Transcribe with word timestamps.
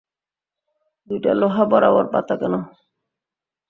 দুইটা 1.07 1.31
লোহা 1.39 1.63
বরাবর 1.71 2.05
পাতা 2.13 2.35
কেন? 2.41 2.53